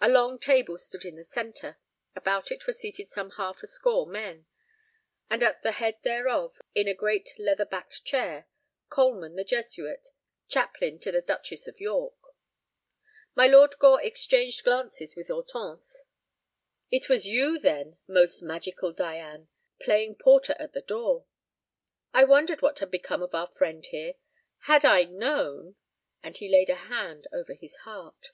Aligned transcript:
A 0.00 0.08
long 0.08 0.38
table 0.38 0.78
stood 0.78 1.04
in 1.04 1.16
the 1.16 1.24
centre. 1.26 1.76
About 2.14 2.50
it 2.50 2.66
were 2.66 2.72
seated 2.72 3.10
some 3.10 3.32
half 3.32 3.62
a 3.62 3.66
score 3.66 4.06
men, 4.06 4.46
and 5.28 5.42
at 5.42 5.62
the 5.62 5.72
head 5.72 5.98
thereof, 6.02 6.56
in 6.74 6.88
a 6.88 6.94
great 6.94 7.34
leather 7.38 7.66
backed 7.66 8.02
chair, 8.02 8.48
Coleman 8.88 9.36
the 9.36 9.44
Jesuit, 9.44 10.08
chaplain 10.48 10.98
to 11.00 11.12
the 11.12 11.20
Duchess 11.20 11.68
of 11.68 11.78
York. 11.78 12.14
My 13.34 13.46
Lord 13.46 13.78
Gore 13.78 14.00
exchanged 14.00 14.64
glances 14.64 15.14
with 15.14 15.28
Hortense. 15.28 16.00
"It 16.90 17.10
was 17.10 17.26
you, 17.28 17.58
then, 17.58 17.98
most 18.06 18.40
magical 18.40 18.92
Dian, 18.94 19.48
playing 19.78 20.14
porter 20.14 20.56
at 20.58 20.72
the 20.72 20.80
door. 20.80 21.26
I 22.14 22.24
wondered 22.24 22.62
what 22.62 22.78
had 22.78 22.90
become 22.90 23.22
of 23.22 23.34
our 23.34 23.48
friend 23.48 23.84
here. 23.84 24.14
Had 24.60 24.86
I 24.86 25.04
known—" 25.04 25.76
And 26.22 26.34
he 26.34 26.48
laid 26.48 26.70
a 26.70 26.76
hand 26.88 27.26
over 27.30 27.52
his 27.52 27.76
heart. 27.84 28.28